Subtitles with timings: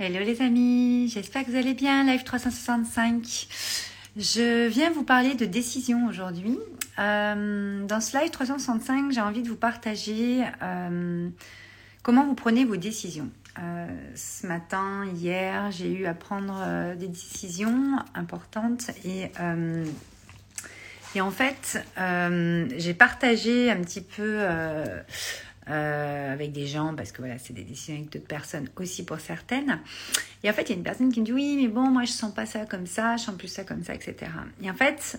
[0.00, 3.46] Hello les amis, j'espère que vous allez bien, Live 365.
[4.16, 6.58] Je viens vous parler de décision aujourd'hui.
[6.98, 11.28] Euh, dans ce Live 365, j'ai envie de vous partager euh,
[12.02, 13.30] comment vous prenez vos décisions.
[13.60, 13.86] Euh,
[14.16, 19.30] ce matin, hier, j'ai eu à prendre des décisions importantes et,
[21.14, 21.86] et en fait,
[22.76, 24.40] j'ai partagé un petit peu
[25.70, 29.18] euh, avec des gens, parce que voilà, c'est des décisions avec d'autres personnes aussi pour
[29.18, 29.80] certaines.
[30.42, 32.04] Et en fait, il y a une personne qui me dit oui, mais bon, moi
[32.04, 34.30] je sens pas ça comme ça, je sens plus ça comme ça, etc.
[34.62, 35.18] Et en fait,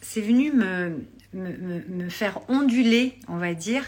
[0.00, 3.84] c'est venu me, faire onduler, on va dire,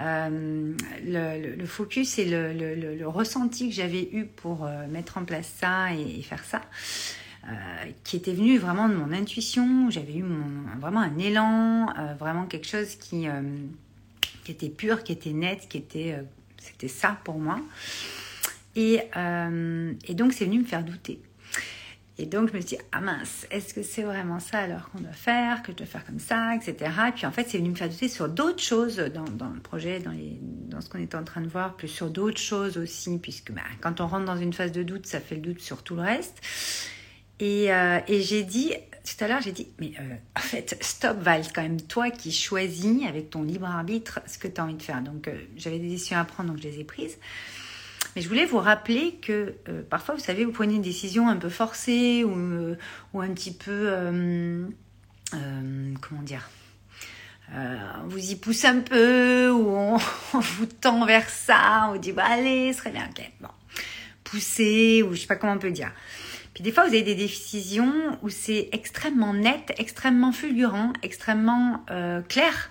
[0.00, 5.94] euh, le, focus et le, ressenti que j'avais eu pour euh, mettre en place ça
[5.94, 6.60] et, faire ça.
[8.04, 10.24] Qui était venu vraiment de mon intuition, j'avais eu
[10.78, 11.86] vraiment un élan,
[12.18, 13.26] vraiment quelque chose qui,
[14.48, 16.22] qui était pure, qui était nette, qui était, euh,
[16.56, 17.60] c'était ça pour moi.
[18.76, 21.20] Et, euh, et donc c'est venu me faire douter.
[22.16, 25.00] Et donc je me suis dit, ah mince, est-ce que c'est vraiment ça alors qu'on
[25.00, 26.90] doit faire, que je dois faire comme ça, etc.
[27.08, 29.60] Et puis en fait c'est venu me faire douter sur d'autres choses dans, dans, le
[29.60, 32.78] projet, dans, les, dans ce qu'on était en train de voir, plus sur d'autres choses
[32.78, 35.60] aussi, puisque bah, quand on rentre dans une phase de doute, ça fait le doute
[35.60, 36.40] sur tout le reste.
[37.40, 38.72] Et, euh, et j'ai dit,
[39.16, 42.32] tout à l'heure, j'ai dit, mais euh, en fait, stop Val, quand même toi qui
[42.32, 45.00] choisis avec ton libre arbitre ce que tu as envie de faire.
[45.02, 47.16] Donc, euh, j'avais des décisions à prendre, donc je les ai prises.
[48.14, 51.36] Mais je voulais vous rappeler que euh, parfois, vous savez, vous prenez une décision un
[51.36, 52.76] peu forcée ou,
[53.14, 53.90] ou un petit peu,
[55.30, 56.50] comment dire,
[57.54, 59.68] on vous y pousse un peu ou
[60.34, 63.48] on, vous tend vers ça, on vous dit, bah, allez, ce serait bien, ok, bon,
[64.30, 65.92] pousser ou je sais pas comment on peut dire
[66.62, 72.70] des fois, vous avez des décisions où c'est extrêmement net, extrêmement fulgurant, extrêmement euh, clair.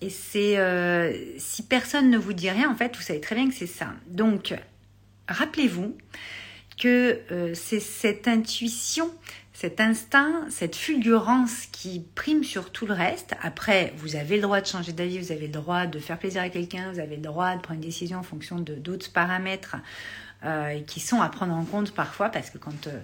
[0.00, 3.48] Et c'est euh, si personne ne vous dit rien, en fait, vous savez très bien
[3.48, 3.94] que c'est ça.
[4.06, 4.54] Donc,
[5.26, 5.96] rappelez-vous
[6.80, 9.10] que euh, c'est cette intuition,
[9.60, 13.34] cet instinct, cette fulgurance qui prime sur tout le reste.
[13.42, 16.42] Après, vous avez le droit de changer d'avis, vous avez le droit de faire plaisir
[16.42, 19.74] à quelqu'un, vous avez le droit de prendre une décision en fonction de d'autres paramètres
[20.44, 23.00] euh, qui sont à prendre en compte parfois parce que quand, euh,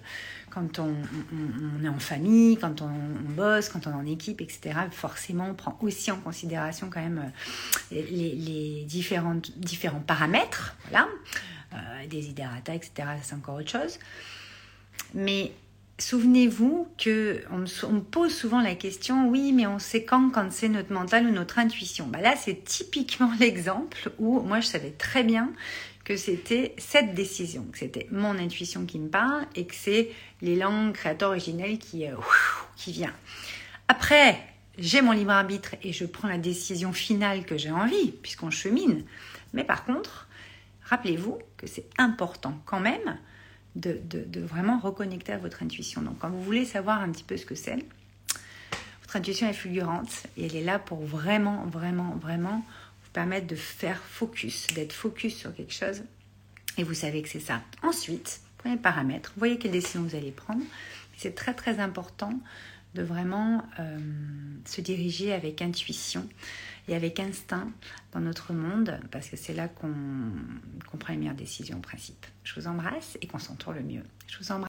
[0.56, 5.54] on, est en famille, quand on, bosse, quand on est en équipe, etc., forcément on
[5.54, 7.32] prend aussi en considération quand même
[7.92, 11.08] euh, les, différents paramètres, voilà,
[12.08, 13.98] des idératas, etc., c'est encore autre chose.
[15.14, 15.50] Mais
[15.98, 20.68] Souvenez-vous que on, me pose souvent la question, oui, mais on sait quand quand c'est
[20.68, 22.08] notre mental ou notre intuition.
[22.08, 25.52] Bah là, c'est typiquement l'exemple où moi je savais très bien
[26.04, 30.10] que c'était cette décision, que c'était mon intuition qui me parle et que c'est
[30.42, 32.16] l'élan créateur originel qui, euh,
[32.76, 33.14] qui vient.
[33.88, 34.38] Après,
[34.76, 39.04] j'ai mon libre arbitre et je prends la décision finale que j'ai envie, puisqu'on chemine.
[39.52, 40.28] Mais par contre,
[40.82, 43.18] rappelez-vous que c'est important quand même
[43.74, 46.02] de, vraiment reconnecter à votre intuition.
[46.02, 47.78] Donc quand vous voulez savoir un petit peu ce que c'est,
[49.02, 52.64] votre intuition est fulgurante et elle est là pour vraiment, vraiment, vraiment
[53.12, 56.02] permettre de faire focus, d'être focus sur quelque chose.
[56.76, 57.62] Et vous savez que c'est ça.
[57.82, 60.62] Ensuite, le paramètre, voyez quelle décision vous allez prendre.
[61.16, 62.32] C'est très très important
[62.94, 63.98] de vraiment euh,
[64.64, 66.28] se diriger avec intuition
[66.88, 67.70] et avec instinct
[68.12, 69.90] dans notre monde, parce que c'est là qu'on
[70.98, 72.26] prend les meilleures décisions en principe.
[72.44, 74.02] Je vous embrasse et qu'on s'entoure le mieux.
[74.28, 74.62] Je vous embrasse.